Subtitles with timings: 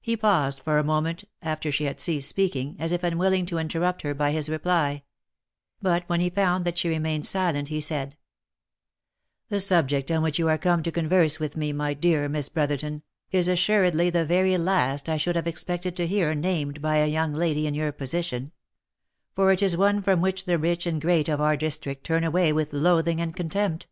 [0.00, 3.80] He paused for a moment after she had ceased speaking, as if unwilling to inter
[3.80, 5.02] rupt her by his reply;
[5.82, 8.16] but when he found that she remained silent, he said,"
[9.48, 13.02] The subject on which you are come to converse with me, my dear Miss Brotherton,
[13.32, 17.34] is assuredly the very last I should have expected to hear named by a young
[17.34, 18.52] lady in your position—
[19.34, 22.52] for it is one from which the rich and great of our district turn away
[22.52, 23.88] with loathing and contempt.